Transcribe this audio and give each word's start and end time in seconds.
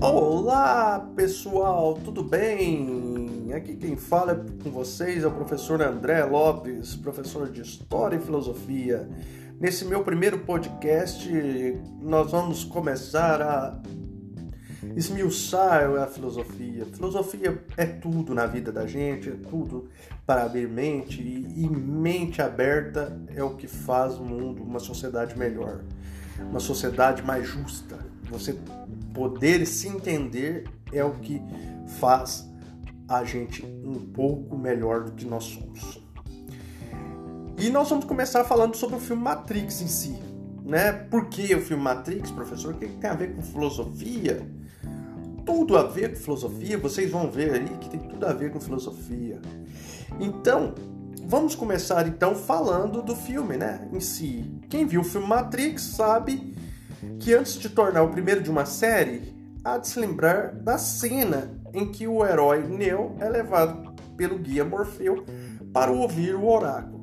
Olá 0.00 1.10
pessoal, 1.16 1.94
tudo 1.94 2.22
bem? 2.22 3.52
Aqui 3.52 3.74
quem 3.74 3.96
fala 3.96 4.46
com 4.62 4.70
vocês 4.70 5.24
é 5.24 5.26
o 5.26 5.32
professor 5.32 5.82
André 5.82 6.24
Lopes, 6.24 6.94
professor 6.94 7.50
de 7.50 7.62
História 7.62 8.14
e 8.14 8.20
Filosofia. 8.20 9.08
Nesse 9.58 9.84
meu 9.84 10.04
primeiro 10.04 10.38
podcast, 10.38 11.28
nós 12.00 12.30
vamos 12.30 12.62
começar 12.62 13.42
a 13.42 13.82
esmiuçar 14.94 15.90
a 15.96 16.06
filosofia. 16.06 16.86
Filosofia 16.86 17.60
é 17.76 17.84
tudo 17.84 18.32
na 18.36 18.46
vida 18.46 18.70
da 18.70 18.86
gente, 18.86 19.30
é 19.30 19.36
tudo 19.50 19.88
para 20.24 20.44
abrir 20.44 20.68
mente, 20.68 21.20
e 21.20 21.68
mente 21.68 22.40
aberta 22.40 23.20
é 23.34 23.42
o 23.42 23.56
que 23.56 23.66
faz 23.66 24.14
o 24.14 24.22
mundo 24.22 24.62
uma 24.62 24.78
sociedade 24.78 25.36
melhor, 25.36 25.80
uma 26.38 26.60
sociedade 26.60 27.20
mais 27.24 27.48
justa. 27.48 28.07
Você 28.30 28.58
poder 29.14 29.66
se 29.66 29.88
entender 29.88 30.68
é 30.92 31.02
o 31.04 31.12
que 31.12 31.42
faz 31.98 32.48
a 33.08 33.24
gente 33.24 33.64
um 33.64 33.94
pouco 34.12 34.56
melhor 34.56 35.04
do 35.04 35.12
que 35.12 35.24
nós 35.24 35.44
somos. 35.44 36.02
E 37.58 37.70
nós 37.70 37.88
vamos 37.88 38.04
começar 38.04 38.44
falando 38.44 38.76
sobre 38.76 38.96
o 38.96 39.00
filme 39.00 39.22
Matrix 39.22 39.80
em 39.80 39.88
si. 39.88 40.18
Né? 40.64 40.92
Por 40.92 41.28
que 41.28 41.54
o 41.54 41.60
filme 41.60 41.82
Matrix, 41.82 42.30
professor? 42.30 42.74
O 42.74 42.78
que 42.78 42.86
tem 42.86 43.10
a 43.10 43.14
ver 43.14 43.34
com 43.34 43.42
filosofia? 43.42 44.46
Tudo 45.44 45.78
a 45.78 45.82
ver 45.82 46.10
com 46.10 46.16
filosofia, 46.16 46.76
vocês 46.76 47.10
vão 47.10 47.30
ver 47.30 47.54
aí 47.54 47.68
que 47.80 47.88
tem 47.88 48.00
tudo 48.00 48.26
a 48.26 48.34
ver 48.34 48.52
com 48.52 48.60
filosofia. 48.60 49.40
Então, 50.20 50.74
vamos 51.24 51.54
começar 51.54 52.06
então 52.06 52.34
falando 52.34 53.00
do 53.00 53.16
filme, 53.16 53.56
né, 53.56 53.88
em 53.92 53.98
si. 53.98 54.44
Quem 54.68 54.86
viu 54.86 55.00
o 55.00 55.04
filme 55.04 55.26
Matrix 55.26 55.82
sabe 55.82 56.54
que 57.18 57.34
antes 57.34 57.54
de 57.54 57.68
tornar 57.68 58.02
o 58.02 58.10
primeiro 58.10 58.42
de 58.42 58.50
uma 58.50 58.66
série, 58.66 59.34
há 59.64 59.78
de 59.78 59.88
se 59.88 60.00
lembrar 60.00 60.52
da 60.52 60.78
cena 60.78 61.50
em 61.72 61.90
que 61.90 62.06
o 62.06 62.24
herói 62.24 62.66
Neo 62.66 63.16
é 63.20 63.28
levado 63.28 63.94
pelo 64.16 64.38
guia 64.38 64.64
Morfeu 64.64 65.24
para 65.72 65.90
ouvir 65.90 66.34
o 66.34 66.46
oráculo. 66.46 66.98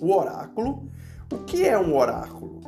O 0.00 0.12
oráculo, 0.14 0.88
o 1.32 1.38
que 1.38 1.66
é 1.66 1.78
um 1.78 1.96
oráculo? 1.96 2.60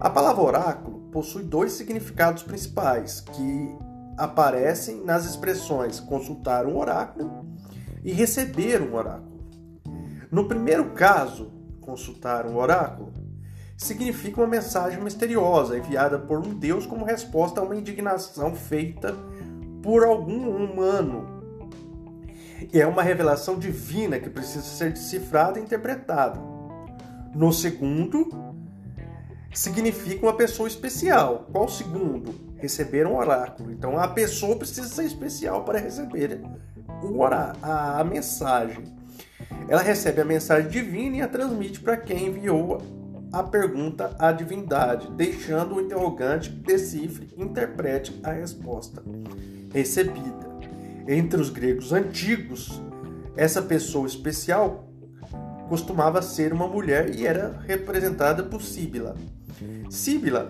A 0.00 0.10
palavra 0.10 0.42
oráculo 0.42 1.00
possui 1.12 1.42
dois 1.42 1.72
significados 1.72 2.42
principais 2.42 3.20
que 3.20 3.76
aparecem 4.16 5.04
nas 5.04 5.24
expressões 5.24 6.00
consultar 6.00 6.66
um 6.66 6.76
oráculo 6.76 7.46
e 8.04 8.12
receber 8.12 8.82
um 8.82 8.94
oráculo. 8.94 9.32
No 10.30 10.48
primeiro 10.48 10.90
caso, 10.92 11.52
consultar 11.80 12.46
um 12.46 12.56
oráculo, 12.56 13.12
significa 13.82 14.40
uma 14.40 14.46
mensagem 14.46 15.02
misteriosa 15.02 15.76
enviada 15.76 16.18
por 16.18 16.38
um 16.38 16.54
Deus 16.54 16.86
como 16.86 17.04
resposta 17.04 17.60
a 17.60 17.64
uma 17.64 17.76
indignação 17.76 18.54
feita 18.54 19.14
por 19.82 20.04
algum 20.04 20.48
humano. 20.48 21.42
E 22.72 22.80
é 22.80 22.86
uma 22.86 23.02
revelação 23.02 23.58
divina 23.58 24.18
que 24.18 24.30
precisa 24.30 24.64
ser 24.64 24.92
decifrada 24.92 25.58
e 25.58 25.62
interpretada. 25.62 26.40
No 27.34 27.52
segundo, 27.52 28.28
significa 29.52 30.26
uma 30.26 30.36
pessoa 30.36 30.68
especial. 30.68 31.48
Qual 31.50 31.64
o 31.64 31.70
segundo? 31.70 32.34
Receber 32.58 33.06
um 33.06 33.16
oráculo. 33.16 33.72
Então 33.72 33.98
a 33.98 34.06
pessoa 34.06 34.56
precisa 34.56 34.86
ser 34.86 35.04
especial 35.04 35.64
para 35.64 35.80
receber 35.80 36.40
o 37.02 37.18
orá 37.18 37.54
a 37.60 38.04
mensagem. 38.04 38.84
Ela 39.68 39.82
recebe 39.82 40.20
a 40.20 40.24
mensagem 40.24 40.70
divina 40.70 41.16
e 41.16 41.22
a 41.22 41.28
transmite 41.28 41.80
para 41.80 41.96
quem 41.96 42.26
enviou 42.26 43.01
a 43.32 43.42
pergunta 43.42 44.14
à 44.18 44.30
divindade, 44.30 45.10
deixando 45.12 45.76
o 45.76 45.80
interrogante 45.80 46.50
que 46.50 46.56
decifre 46.56 47.28
e 47.36 47.42
interprete 47.42 48.20
a 48.22 48.32
resposta 48.32 49.02
recebida. 49.72 50.52
Entre 51.08 51.40
os 51.40 51.48
gregos 51.48 51.92
antigos, 51.92 52.80
essa 53.34 53.62
pessoa 53.62 54.06
especial 54.06 54.88
costumava 55.68 56.20
ser 56.20 56.52
uma 56.52 56.68
mulher 56.68 57.14
e 57.14 57.26
era 57.26 57.58
representada 57.66 58.42
por 58.42 58.60
Síbila. 58.60 59.16
Síbila, 59.88 60.48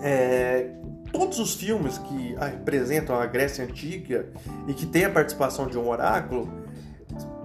é, 0.00 0.70
todos 1.12 1.40
os 1.40 1.54
filmes 1.54 1.98
que 1.98 2.36
representam 2.36 3.16
a 3.16 3.26
Grécia 3.26 3.64
Antiga 3.64 4.28
e 4.68 4.74
que 4.74 4.86
tem 4.86 5.04
a 5.04 5.10
participação 5.10 5.66
de 5.66 5.76
um 5.76 5.88
oráculo, 5.88 6.48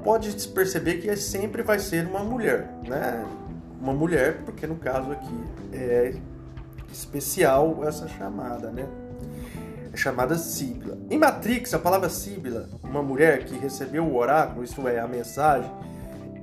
pode 0.03 0.31
perceber 0.50 1.00
que 1.00 1.16
sempre 1.16 1.63
vai 1.63 1.79
ser 1.79 2.05
uma 2.05 2.23
mulher, 2.23 2.69
né? 2.88 3.25
Uma 3.79 3.93
mulher, 3.93 4.41
porque 4.45 4.65
no 4.65 4.75
caso 4.75 5.11
aqui 5.11 5.43
é 5.73 6.15
especial 6.91 7.83
essa 7.83 8.07
chamada, 8.07 8.71
né? 8.71 8.87
É 9.93 9.97
chamada 9.97 10.37
Síbila. 10.37 10.97
Em 11.09 11.17
Matrix, 11.17 11.73
a 11.73 11.79
palavra 11.79 12.09
Síbila, 12.09 12.69
uma 12.83 13.01
mulher 13.01 13.45
que 13.45 13.57
recebeu 13.57 14.05
o 14.05 14.15
oráculo, 14.15 14.63
isto 14.63 14.87
é, 14.87 14.99
a 14.99 15.07
mensagem, 15.07 15.69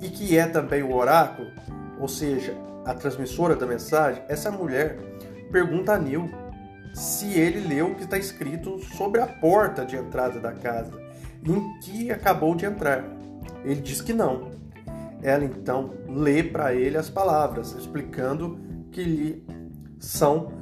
e 0.01 0.09
que 0.09 0.37
é 0.37 0.47
também 0.47 0.83
o 0.83 0.95
oráculo, 0.95 1.49
ou 1.99 2.09
seja, 2.09 2.55
a 2.85 2.95
transmissora 2.95 3.55
da 3.55 3.67
mensagem, 3.67 4.23
essa 4.29 4.51
mulher 4.51 4.99
pergunta 5.51 5.93
a 5.93 5.99
Neil 5.99 6.31
se 6.93 7.39
ele 7.39 7.67
leu 7.67 7.89
o 7.89 7.95
que 7.95 8.05
está 8.05 8.19
escrito 8.19 8.79
sobre 8.97 9.21
a 9.21 9.27
porta 9.27 9.85
de 9.85 9.97
entrada 9.97 10.39
da 10.39 10.53
casa, 10.53 10.93
em 11.45 11.81
que 11.81 12.11
acabou 12.11 12.55
de 12.55 12.67
entrar. 12.67 13.05
Ele 13.65 13.81
diz 13.81 14.01
que 14.01 14.13
não, 14.13 14.51
ela 15.23 15.45
então 15.45 15.95
lê 16.09 16.43
para 16.43 16.75
ele 16.75 16.97
as 16.97 17.09
palavras, 17.09 17.73
explicando 17.73 18.59
que 18.91 19.03
lhe 19.03 19.47
são 19.99 20.53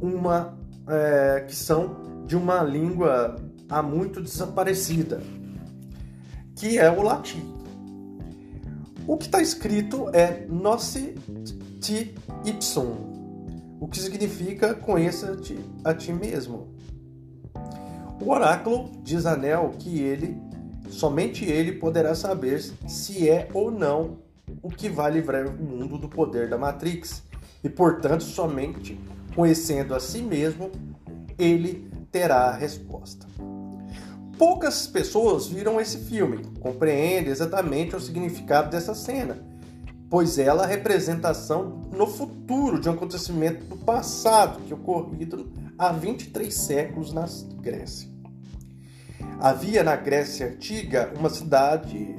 uma 0.00 0.58
é, 0.88 1.44
que 1.46 1.54
são 1.54 2.24
de 2.26 2.36
uma 2.36 2.62
língua 2.62 3.36
há 3.68 3.82
muito 3.82 4.20
desaparecida, 4.20 5.20
que 6.54 6.78
é 6.78 6.90
o 6.90 7.02
latim. 7.02 7.54
O 9.06 9.16
que 9.16 9.26
está 9.26 9.40
escrito 9.40 10.08
é 10.12 10.46
Noce 10.48 11.14
ti 11.80 12.14
ipsum, 12.44 13.76
o 13.78 13.86
que 13.86 13.98
significa 13.98 14.74
conheça-te 14.74 15.58
a 15.84 15.94
ti 15.94 16.12
mesmo. 16.12 16.74
O 18.20 18.30
oráculo 18.30 18.90
diz 19.02 19.26
a 19.26 19.36
Nel 19.36 19.74
que 19.78 20.00
ele 20.00 20.40
Somente 20.88 21.44
ele 21.44 21.72
poderá 21.72 22.14
saber 22.14 22.60
se 22.86 23.28
é 23.28 23.48
ou 23.52 23.70
não 23.70 24.18
o 24.62 24.70
que 24.70 24.88
vai 24.88 25.10
livrar 25.10 25.46
o 25.46 25.52
mundo 25.52 25.98
do 25.98 26.08
poder 26.08 26.48
da 26.48 26.56
Matrix, 26.56 27.22
e 27.62 27.68
portanto, 27.68 28.22
somente 28.22 28.98
conhecendo 29.34 29.94
a 29.94 30.00
si 30.00 30.22
mesmo, 30.22 30.70
ele 31.38 31.90
terá 32.10 32.46
a 32.46 32.56
resposta. 32.56 33.26
Poucas 34.38 34.86
pessoas 34.86 35.46
viram 35.46 35.80
esse 35.80 35.98
filme, 35.98 36.44
compreendem 36.60 37.30
exatamente 37.30 37.96
o 37.96 38.00
significado 38.00 38.70
dessa 38.70 38.94
cena, 38.94 39.38
pois 40.10 40.38
ela 40.38 40.62
é 40.62 40.64
a 40.66 40.68
representação 40.68 41.88
no 41.94 42.06
futuro 42.06 42.80
de 42.80 42.88
um 42.88 42.92
acontecimento 42.92 43.64
do 43.64 43.76
passado 43.76 44.60
que 44.62 44.74
ocorrido 44.74 45.50
há 45.78 45.90
23 45.90 46.52
séculos 46.52 47.12
na 47.12 47.26
Grécia. 47.60 48.15
Havia 49.38 49.84
na 49.84 49.96
Grécia 49.96 50.46
Antiga 50.48 51.12
uma 51.18 51.28
cidade 51.28 52.16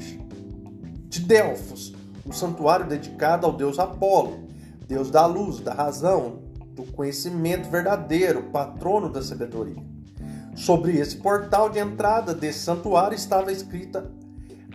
de 1.09 1.19
Delfos, 1.19 1.95
um 2.23 2.31
santuário 2.31 2.85
dedicado 2.85 3.47
ao 3.47 3.53
deus 3.53 3.79
Apolo, 3.79 4.47
deus 4.87 5.09
da 5.09 5.25
luz, 5.25 5.59
da 5.59 5.73
razão, 5.73 6.43
do 6.73 6.83
conhecimento 6.83 7.69
verdadeiro, 7.71 8.43
patrono 8.51 9.11
da 9.11 9.23
sabedoria. 9.23 9.83
Sobre 10.55 10.97
esse 10.97 11.17
portal 11.17 11.71
de 11.71 11.79
entrada 11.79 12.35
desse 12.35 12.59
santuário 12.59 13.15
estava 13.15 13.51
escrita 13.51 14.11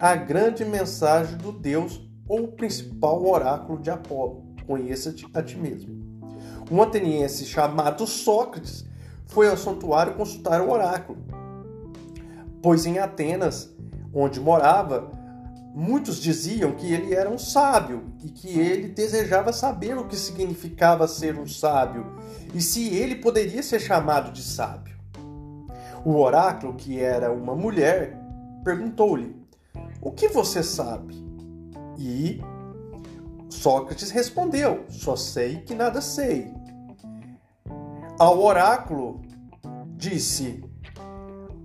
a 0.01 0.17
grande 0.17 0.65
mensagem 0.65 1.39
do 1.39 1.53
Deus 1.53 2.01
ou 2.29 2.49
principal 2.49 3.25
oráculo 3.25 3.81
de 3.81 3.89
Apolo: 3.89 4.43
Conheça-te 4.67 5.25
a 5.33 5.43
ti 5.43 5.57
mesmo. 5.57 6.03
Um 6.69 6.83
ateniense 6.83 7.45
chamado 7.45 8.05
Sócrates 8.05 8.85
foi 9.27 9.49
ao 9.49 9.57
santuário 9.57 10.15
consultar 10.15 10.61
o 10.61 10.71
oráculo 10.71 11.22
pois 12.63 12.87
em 12.87 12.99
Atenas, 12.99 13.75
onde 14.15 14.41
morava, 14.41 15.11
muitos 15.75 16.21
diziam 16.21 16.73
que 16.73 16.93
ele 16.93 17.15
era 17.15 17.29
um 17.29 17.39
sábio 17.39 18.05
e 18.23 18.29
que 18.29 18.49
ele 18.59 18.89
desejava 18.89 19.53
saber 19.53 19.99
o 19.99 20.07
que 20.07 20.17
significava 20.17 21.09
ser 21.09 21.39
um 21.39 21.47
sábio 21.47 22.19
e 22.55 22.61
se 22.61 22.95
ele 22.95 23.17
poderia 23.17 23.63
ser 23.63 23.81
chamado 23.81 24.31
de 24.33 24.43
sábio. 24.43 24.95
O 26.05 26.17
oráculo, 26.17 26.75
que 26.75 27.01
era 27.01 27.33
uma 27.33 27.55
mulher, 27.55 28.19
perguntou-lhe: 28.65 29.37
O 30.01 30.11
que 30.11 30.29
você 30.29 30.63
sabe? 30.63 31.15
E 31.97 32.41
Sócrates 33.49 34.11
respondeu: 34.11 34.85
Só 34.89 35.15
sei 35.15 35.59
que 35.59 35.75
nada 35.75 36.01
sei. 36.01 36.53
Ao 38.19 38.43
oráculo 38.43 39.23
disse: 39.97 40.65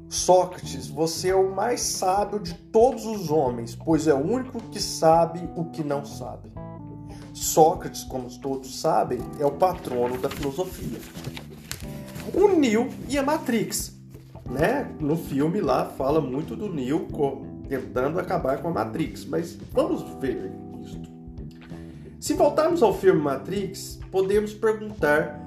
Sócrates, 0.09 0.87
você 0.87 1.29
é 1.29 1.35
o 1.35 1.53
mais 1.53 1.81
sábio 1.81 2.39
de 2.39 2.53
todos 2.53 3.05
os 3.05 3.29
homens, 3.29 3.75
pois 3.75 4.07
é 4.07 4.13
o 4.13 4.17
único 4.17 4.61
que 4.69 4.81
sabe 4.81 5.49
o 5.55 5.65
que 5.65 5.83
não 5.83 6.05
sabe. 6.05 6.49
Sócrates, 7.33 8.03
como 8.03 8.29
todos 8.39 8.79
sabem, 8.79 9.19
é 9.39 9.45
o 9.45 9.51
patrono 9.51 10.17
da 10.17 10.29
filosofia. 10.29 10.99
O 12.33 12.47
Neo 12.49 12.89
e 13.09 13.17
a 13.17 13.23
Matrix. 13.23 13.95
Né? 14.49 14.89
No 14.99 15.17
filme 15.17 15.59
lá 15.59 15.85
fala 15.85 16.21
muito 16.21 16.55
do 16.55 16.71
Neo 16.71 17.07
tentando 17.67 18.17
acabar 18.17 18.61
com 18.61 18.69
a 18.69 18.71
Matrix, 18.71 19.25
mas 19.25 19.57
vamos 19.73 20.03
ver 20.21 20.51
isso. 20.81 21.01
Se 22.19 22.33
voltarmos 22.33 22.81
ao 22.81 22.93
filme 22.93 23.21
Matrix, 23.21 23.99
podemos 24.09 24.53
perguntar 24.53 25.39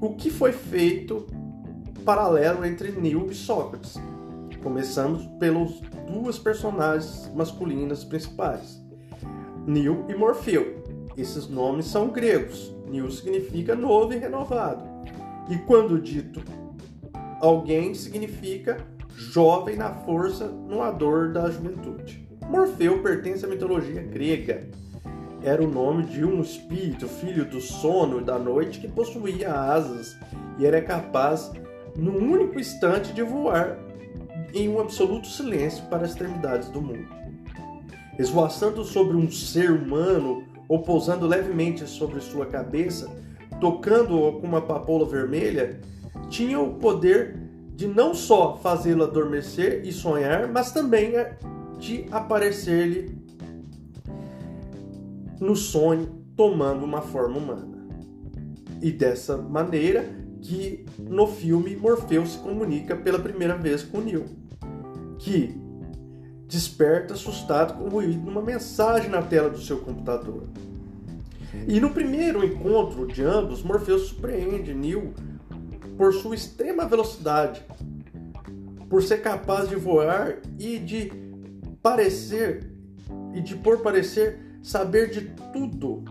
o 0.00 0.14
que 0.14 0.30
foi 0.30 0.52
feito 0.52 1.26
paralelo 2.04 2.64
entre 2.64 2.92
Neo 2.92 3.30
e 3.30 3.34
Sócrates. 3.34 3.94
Começamos 4.62 5.26
pelos 5.38 5.80
duas 6.06 6.38
personagens 6.38 7.30
masculinas 7.34 8.04
principais, 8.04 8.80
Neo 9.66 10.04
e 10.08 10.14
Morfeu. 10.14 10.84
Esses 11.16 11.48
nomes 11.48 11.86
são 11.86 12.08
gregos. 12.08 12.74
Neo 12.90 13.10
significa 13.10 13.74
novo 13.74 14.12
e 14.12 14.18
renovado. 14.18 14.84
E 15.48 15.56
quando 15.58 16.00
dito 16.00 16.42
alguém, 17.40 17.94
significa 17.94 18.78
jovem 19.16 19.76
na 19.76 19.90
força, 19.90 20.46
no 20.46 20.82
ador 20.82 21.32
da 21.32 21.50
juventude. 21.50 22.28
Morfeu 22.48 23.02
pertence 23.02 23.44
à 23.44 23.48
mitologia 23.48 24.02
grega. 24.02 24.68
Era 25.42 25.62
o 25.62 25.68
nome 25.68 26.04
de 26.04 26.24
um 26.24 26.40
espírito, 26.40 27.06
filho 27.06 27.44
do 27.44 27.60
sono 27.60 28.20
e 28.20 28.24
da 28.24 28.38
noite, 28.38 28.80
que 28.80 28.88
possuía 28.88 29.52
asas 29.52 30.16
e 30.58 30.64
era 30.64 30.80
capaz, 30.80 31.52
num 31.96 32.32
único 32.32 32.58
instante, 32.58 33.12
de 33.12 33.22
voar 33.22 33.78
em 34.52 34.68
um 34.68 34.80
absoluto 34.80 35.26
silêncio 35.26 35.84
para 35.86 36.04
as 36.04 36.10
extremidades 36.10 36.68
do 36.68 36.80
mundo. 36.80 37.06
Esvoaçando 38.18 38.84
sobre 38.84 39.16
um 39.16 39.30
ser 39.30 39.70
humano 39.70 40.44
ou 40.68 40.82
pousando 40.82 41.26
levemente 41.26 41.86
sobre 41.86 42.20
sua 42.20 42.46
cabeça, 42.46 43.10
tocando-o 43.60 44.40
com 44.40 44.46
uma 44.46 44.60
papoula 44.60 45.06
vermelha, 45.06 45.80
tinha 46.28 46.60
o 46.60 46.74
poder 46.74 47.36
de 47.74 47.88
não 47.88 48.14
só 48.14 48.56
fazê-lo 48.56 49.02
adormecer 49.02 49.82
e 49.84 49.92
sonhar, 49.92 50.48
mas 50.48 50.72
também 50.72 51.12
de 51.78 52.06
aparecer-lhe 52.10 53.18
no 55.40 55.56
sonho 55.56 56.24
tomando 56.36 56.84
uma 56.84 57.02
forma 57.02 57.36
humana. 57.36 57.86
E 58.80 58.92
dessa 58.92 59.36
maneira 59.36 60.23
que 60.44 60.84
no 60.98 61.26
filme 61.26 61.74
Morfeu 61.74 62.24
se 62.26 62.36
comunica 62.38 62.94
pela 62.94 63.18
primeira 63.18 63.56
vez 63.56 63.82
com 63.82 64.00
Neo, 64.00 64.26
que 65.18 65.58
desperta 66.46 67.14
assustado 67.14 67.78
com 67.78 67.84
o 67.84 67.88
ruído 67.88 68.22
de 68.22 68.28
uma 68.28 68.42
mensagem 68.42 69.08
na 69.08 69.22
tela 69.22 69.48
do 69.48 69.58
seu 69.58 69.78
computador. 69.78 70.44
E 71.66 71.80
no 71.80 71.90
primeiro 71.90 72.44
encontro 72.44 73.06
de 73.06 73.22
ambos, 73.22 73.62
Morfeu 73.62 73.98
surpreende 73.98 74.74
Neo 74.74 75.14
por 75.96 76.12
sua 76.12 76.34
extrema 76.34 76.86
velocidade, 76.86 77.62
por 78.90 79.02
ser 79.02 79.22
capaz 79.22 79.66
de 79.70 79.76
voar 79.76 80.40
e 80.58 80.78
de 80.78 81.10
parecer 81.82 82.70
e 83.32 83.40
de 83.40 83.56
por 83.56 83.80
parecer 83.80 84.38
saber 84.62 85.08
de 85.08 85.22
tudo 85.52 86.04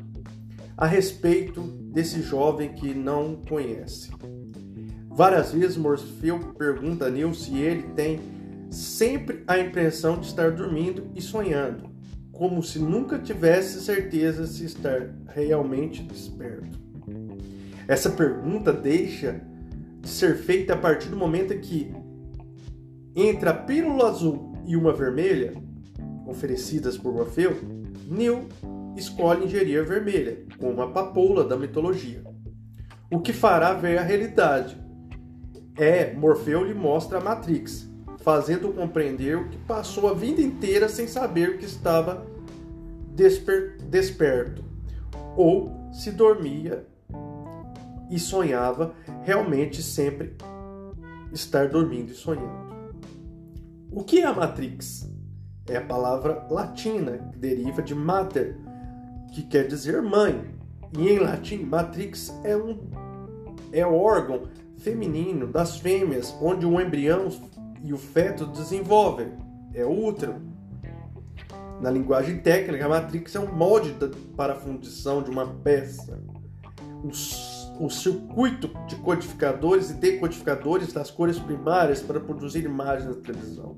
a 0.77 0.85
respeito 0.85 1.61
desse 1.61 2.21
jovem 2.21 2.73
que 2.73 2.93
não 2.93 3.35
conhece. 3.47 4.11
Várias 5.09 5.51
vezes 5.51 5.77
Morfeu 5.77 6.39
pergunta 6.57 7.05
a 7.05 7.09
Neil 7.09 7.33
se 7.33 7.55
ele 7.57 7.83
tem 7.95 8.19
sempre 8.71 9.43
a 9.47 9.59
impressão 9.59 10.19
de 10.19 10.25
estar 10.25 10.51
dormindo 10.51 11.07
e 11.15 11.21
sonhando, 11.21 11.89
como 12.31 12.63
se 12.63 12.79
nunca 12.79 13.19
tivesse 13.19 13.81
certeza 13.81 14.47
se 14.47 14.65
estar 14.65 15.13
realmente 15.27 16.01
desperto. 16.01 16.81
Essa 17.87 18.09
pergunta 18.09 18.73
deixa 18.73 19.39
de 20.01 20.09
ser 20.09 20.37
feita 20.37 20.73
a 20.73 20.77
partir 20.77 21.09
do 21.09 21.15
momento 21.15 21.55
que, 21.59 21.93
entre 23.15 23.47
a 23.47 23.53
pílula 23.53 24.09
azul 24.09 24.53
e 24.65 24.75
uma 24.75 24.93
vermelha, 24.93 25.53
oferecidas 26.25 26.97
por 26.97 27.13
Morfeu, 27.13 27.55
Neil 28.09 28.47
escolhe 28.95 29.45
ingerir 29.45 29.81
a 29.81 29.83
vermelha, 29.83 30.45
como 30.57 30.81
a 30.81 30.91
papoula 30.91 31.43
da 31.43 31.57
mitologia. 31.57 32.23
O 33.11 33.19
que 33.19 33.33
fará 33.33 33.73
ver 33.73 33.97
a 33.97 34.03
realidade. 34.03 34.81
É, 35.75 36.13
Morfeu 36.13 36.63
lhe 36.63 36.73
mostra 36.73 37.17
a 37.17 37.21
Matrix, 37.21 37.89
fazendo 38.19 38.71
compreender 38.73 39.49
que 39.49 39.57
passou 39.59 40.09
a 40.09 40.13
vida 40.13 40.41
inteira 40.41 40.87
sem 40.87 41.07
saber 41.07 41.49
o 41.49 41.57
que 41.57 41.65
estava 41.65 42.25
desper 43.13 43.77
desperto, 43.89 44.63
ou 45.35 45.71
se 45.91 46.11
dormia 46.11 46.87
e 48.09 48.19
sonhava, 48.19 48.93
realmente 49.23 49.81
sempre 49.81 50.35
estar 51.31 51.67
dormindo 51.69 52.11
e 52.11 52.15
sonhando. 52.15 52.73
O 53.91 54.03
que 54.03 54.21
é 54.21 54.25
a 54.25 54.33
Matrix? 54.33 55.09
É 55.67 55.77
a 55.77 55.85
palavra 55.85 56.45
latina 56.49 57.29
que 57.31 57.37
deriva 57.37 57.81
de 57.81 57.95
mater, 57.95 58.57
que 59.33 59.43
quer 59.43 59.67
dizer 59.67 60.01
mãe. 60.01 60.53
E 60.97 61.09
em 61.09 61.19
latim, 61.19 61.63
matrix 61.63 62.33
é 62.43 62.55
um 62.55 62.79
é 63.71 63.85
o 63.85 63.95
órgão 63.95 64.43
feminino 64.77 65.47
das 65.47 65.79
fêmeas 65.79 66.35
onde 66.39 66.63
o 66.65 66.79
embrião 66.79 67.29
e 67.83 67.91
o 67.91 67.97
feto 67.97 68.45
desenvolvem. 68.45 69.31
É 69.73 69.83
o 69.83 70.05
útero. 70.05 70.35
Na 71.81 71.89
linguagem 71.89 72.37
técnica, 72.37 72.85
a 72.85 72.89
matrix 72.89 73.35
é 73.35 73.39
um 73.39 73.51
molde 73.51 73.95
para 74.37 74.53
a 74.53 74.55
fundição 74.55 75.23
de 75.23 75.31
uma 75.31 75.47
peça. 75.47 76.21
O, 77.03 77.85
o 77.85 77.89
circuito 77.89 78.69
de 78.87 78.95
codificadores 78.97 79.89
e 79.89 79.95
decodificadores 79.95 80.93
das 80.93 81.09
cores 81.09 81.39
primárias 81.39 82.01
para 82.01 82.19
produzir 82.19 82.63
imagens 82.63 83.09
na 83.09 83.21
televisão. 83.21 83.75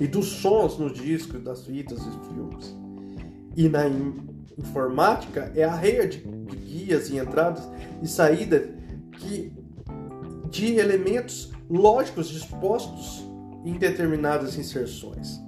E 0.00 0.06
dos 0.08 0.26
sons 0.26 0.76
nos 0.76 0.92
discos, 0.92 1.40
das 1.42 1.64
fitas 1.64 2.00
e 2.00 2.34
filmes. 2.34 2.76
E 3.56 3.68
na 3.68 3.88
informática 4.58 5.52
é 5.54 5.64
a 5.64 5.74
rede 5.74 6.18
de 6.18 6.56
guias 6.56 7.10
e 7.10 7.18
entradas 7.18 7.68
e 8.02 8.08
saídas 8.08 8.68
que, 9.12 9.52
de 10.50 10.76
elementos 10.76 11.52
lógicos 11.68 12.28
dispostos 12.28 13.26
em 13.64 13.74
determinadas 13.74 14.56
inserções. 14.56 15.40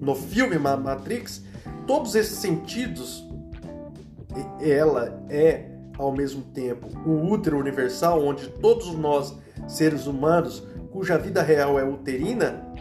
No 0.00 0.14
filme 0.14 0.58
Matrix, 0.58 1.44
todos 1.86 2.14
esses 2.14 2.38
sentidos, 2.38 3.24
ela 4.60 5.22
é 5.28 5.70
ao 5.98 6.10
mesmo 6.10 6.42
tempo 6.42 6.88
o 7.06 7.30
útero 7.30 7.58
universal, 7.58 8.24
onde 8.24 8.48
todos 8.48 8.92
nós, 8.94 9.36
seres 9.68 10.06
humanos, 10.06 10.66
cuja 10.90 11.18
vida 11.18 11.42
real 11.42 11.78
é 11.78 11.84
uterina, 11.84 12.71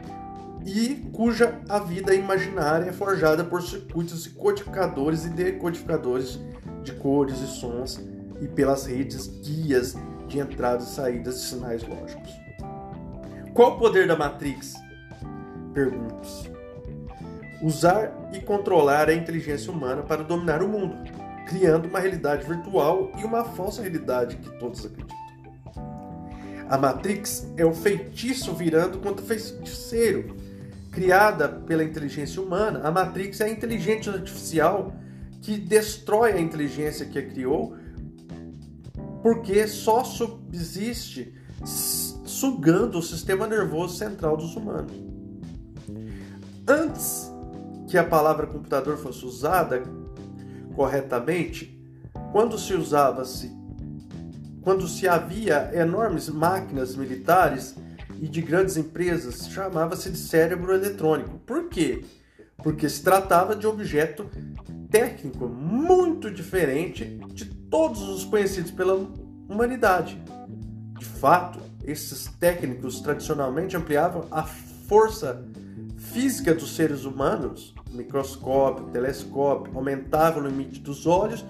e 0.66 1.10
cuja 1.12 1.60
a 1.68 1.80
vida 1.80 2.14
imaginária 2.14 2.90
é 2.90 2.94
forjada 2.94 3.44
por 3.44 3.62
circuitos 3.62 4.28
codificadores 4.28 5.26
e 5.26 5.30
decodificadores 5.30 6.40
de 6.84 6.94
cores 6.94 7.40
e 7.40 7.48
sons 7.48 8.00
e 8.40 8.48
pelas 8.48 8.86
redes 8.86 9.28
guias 9.28 9.96
de 10.28 10.40
entradas 10.40 10.92
e 10.92 10.96
saídas 10.96 11.42
de 11.42 11.48
sinais 11.48 11.84
lógicos. 11.84 12.32
Qual 13.54 13.76
o 13.76 13.80
poder 13.80 14.08
da 14.08 14.16
Matrix? 14.16 14.74
Perguntas. 15.74 16.50
Usar 17.62 18.12
e 18.34 18.40
controlar 18.40 19.10
a 19.10 19.14
inteligência 19.14 19.72
humana 19.72 20.02
para 20.02 20.24
dominar 20.24 20.64
o 20.64 20.68
mundo, 20.68 20.96
criando 21.48 21.88
uma 21.88 22.00
realidade 22.00 22.48
virtual 22.48 23.12
e 23.20 23.24
uma 23.24 23.44
falsa 23.44 23.82
realidade 23.82 24.38
que 24.38 24.50
todos 24.58 24.86
acreditam. 24.86 25.22
A 26.70 26.78
Matrix 26.78 27.46
é 27.58 27.66
o 27.66 27.74
feitiço 27.74 28.54
virando 28.54 29.00
contra 29.00 29.24
o 29.24 29.28
feiticeiro, 29.28 30.34
criada 30.92 31.48
pela 31.48 31.84
inteligência 31.84 32.42
humana, 32.42 32.82
a 32.84 32.92
Matrix 32.92 33.40
é 33.40 33.46
a 33.46 33.50
inteligência 33.50 34.12
artificial 34.12 34.94
que 35.42 35.58
destrói 35.58 36.34
a 36.34 36.42
inteligência 36.42 37.06
que 37.06 37.18
a 37.18 37.26
criou, 37.26 37.76
porque 39.24 39.68
só 39.68 40.04
subsiste 40.04 41.34
sugando 41.64 43.00
o 43.00 43.02
sistema 43.02 43.48
nervoso 43.48 43.98
central 43.98 44.36
dos 44.36 44.56
humanos. 44.56 44.94
Antes 46.68 47.32
que 47.88 47.98
a 47.98 48.04
palavra 48.04 48.48
computador 48.48 48.98
fosse 48.98 49.26
usada 49.26 49.84
corretamente, 50.76 51.80
quando 52.32 52.58
se 52.58 52.74
usava-se 52.74 53.62
quando 54.62 54.88
se 54.88 55.08
havia 55.08 55.72
enormes 55.74 56.30
máquinas 56.30 56.96
militares 56.96 57.76
e 58.22 58.28
de 58.28 58.40
grandes 58.40 58.78
empresas 58.78 59.50
chamava-se 59.50 60.12
de 60.12 60.18
cérebro 60.18 60.76
eletrônico. 60.76 61.40
Por 61.40 61.68
quê? 61.68 62.06
Porque 62.58 62.88
se 62.88 63.04
tratava 63.04 63.56
de 63.56 63.66
objeto 63.66 64.30
técnico 64.92 65.48
muito 65.48 66.30
diferente 66.30 67.20
de 67.34 67.46
todos 67.46 68.02
os 68.02 68.24
conhecidos 68.24 68.70
pela 68.70 68.94
humanidade. 69.50 70.22
De 71.00 71.06
fato, 71.06 71.60
esses 71.84 72.28
técnicos 72.40 73.02
tradicionalmente 73.02 73.76
ampliavam 73.76 74.28
a 74.30 74.44
força 74.44 75.44
física 75.98 76.54
dos 76.54 76.76
seres 76.76 77.06
humanos, 77.06 77.74
microscópio, 77.92 78.86
telescópio, 78.92 79.76
aumentavam 79.76 80.44
o 80.44 80.48
limite 80.48 80.80
dos 80.80 81.08
olhos 81.08 81.44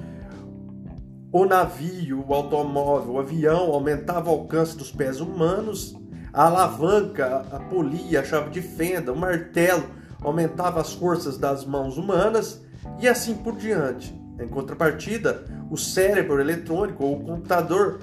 o 1.33 1.45
navio, 1.45 2.25
o 2.27 2.33
automóvel, 2.33 3.13
o 3.13 3.19
avião 3.19 3.71
aumentava 3.71 4.29
o 4.29 4.33
alcance 4.33 4.75
dos 4.77 4.91
pés 4.91 5.21
humanos, 5.21 5.95
a 6.33 6.45
alavanca, 6.45 7.45
a 7.51 7.59
polia, 7.59 8.21
a 8.21 8.23
chave 8.23 8.50
de 8.50 8.61
fenda, 8.61 9.11
o 9.11 9.15
martelo 9.15 9.85
aumentava 10.21 10.79
as 10.79 10.93
forças 10.93 11.38
das 11.38 11.65
mãos 11.65 11.97
humanas 11.97 12.61
e 13.00 13.07
assim 13.07 13.35
por 13.35 13.55
diante. 13.55 14.13
Em 14.39 14.47
contrapartida, 14.47 15.45
o 15.69 15.77
cérebro 15.77 16.39
eletrônico 16.39 17.03
ou 17.03 17.17
o 17.17 17.23
computador 17.23 18.00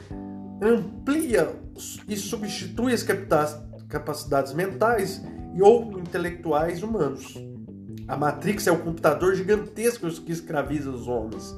amplia 0.62 1.54
e 2.06 2.16
substitui 2.16 2.92
as 2.92 3.06
capacidades 3.88 4.52
mentais 4.52 5.22
e 5.54 5.62
ou 5.62 5.98
intelectuais 5.98 6.82
humanos. 6.82 7.34
A 8.06 8.16
Matrix 8.16 8.66
é 8.66 8.72
o 8.72 8.78
computador 8.78 9.34
gigantesco 9.34 10.08
que 10.22 10.32
escraviza 10.32 10.90
os 10.90 11.08
homens 11.08 11.54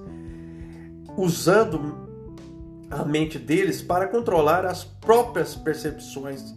usando 1.17 2.10
a 2.91 3.05
mente 3.05 3.39
deles 3.39 3.81
para 3.81 4.09
controlar 4.09 4.67
as 4.67 4.83
próprias 4.83 5.55
percepções, 5.55 6.55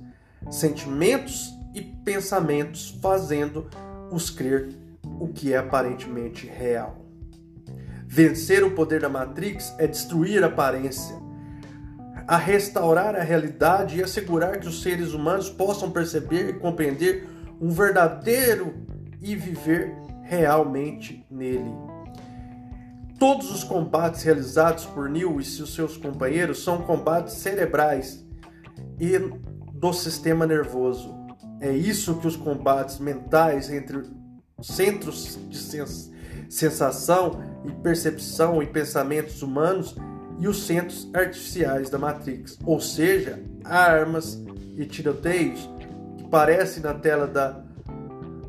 sentimentos 0.50 1.54
e 1.74 1.82
pensamentos, 1.82 2.98
fazendo-os 3.02 4.30
crer 4.30 4.70
o 5.20 5.28
que 5.28 5.54
é 5.54 5.58
aparentemente 5.58 6.48
real. 6.48 7.06
Vencer 8.08 8.64
o 8.64 8.72
poder 8.72 9.02
da 9.02 9.10
Matrix 9.10 9.74
é 9.78 9.88
destruir 9.88 10.44
a 10.44 10.48
aparência, 10.48 11.16
a 12.28 12.38
restaurar 12.38 13.16
a 13.16 13.24
realidade 13.24 13.98
e 13.98 14.04
assegurar 14.04 14.60
que 14.60 14.68
os 14.68 14.82
seres 14.82 15.14
humanos 15.14 15.50
possam 15.50 15.92
perceber 15.92 16.50
e 16.50 16.54
compreender 16.54 17.28
um 17.62 17.70
verdadeiro 17.70 18.74
e 19.22 19.36
viver 19.36 19.96
realmente 20.24 21.26
nele. 21.30 21.93
Todos 23.24 23.50
os 23.52 23.64
combates 23.64 24.22
realizados 24.24 24.86
por 24.86 25.10
Neil 25.10 25.40
e 25.40 25.46
seus 25.46 25.96
companheiros 25.96 26.62
são 26.62 26.80
combates 26.82 27.36
cerebrais 27.36 28.22
e 29.00 29.18
do 29.72 29.94
sistema 29.94 30.46
nervoso. 30.46 31.16
É 31.62 31.72
isso 31.72 32.16
que 32.16 32.28
os 32.28 32.36
combates 32.36 33.00
mentais 33.00 33.72
entre 33.72 34.04
centros 34.62 35.40
de 35.48 35.58
sensação 36.50 37.42
e 37.64 37.72
percepção 37.72 38.62
e 38.62 38.68
pensamentos 38.68 39.42
humanos 39.42 39.96
e 40.38 40.46
os 40.46 40.68
centros 40.68 41.10
artificiais 41.14 41.90
da 41.90 41.98
Matrix, 41.98 42.60
ou 42.66 42.82
seja, 42.82 43.42
armas 43.64 44.44
e 44.76 44.86
tiroteios 44.86 45.70
que 46.18 46.28
parecem 46.28 46.84
na 46.84 46.94
tela 46.94 47.26
da, 47.26 47.64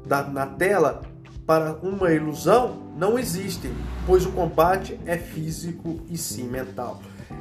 da 0.05 0.25
na 0.25 0.47
tela 0.47 1.01
para 1.47 1.75
uma 1.77 2.11
ilusão 2.11 2.84
não 2.97 3.19
existem, 3.19 3.73
pois 4.07 4.25
o 4.25 4.33
combate 4.33 4.99
é 5.07 5.17
físico 5.17 6.01
e 6.09 6.17
sim 6.17 6.45
mental. 6.45 7.01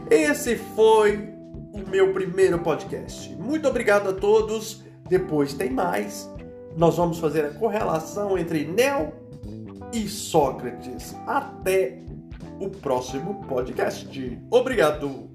Esse 0.10 0.56
foi 0.56 1.30
o 1.74 1.88
meu 1.90 2.14
primeiro 2.14 2.60
podcast. 2.60 3.34
Muito 3.36 3.68
obrigado 3.68 4.10
a 4.10 4.14
todos. 4.14 4.84
Depois 5.08 5.54
tem 5.54 5.70
mais. 5.70 6.30
Nós 6.76 6.98
vamos 6.98 7.20
fazer 7.20 7.46
a 7.46 7.52
correlação 7.52 8.38
entre 8.38 8.66
Neo 8.66 9.14
e 9.94 10.08
Sócrates. 10.08 11.16
Até 11.28 12.00
o 12.60 12.70
próximo 12.70 13.44
podcast. 13.48 14.40
Obrigado. 14.50 15.30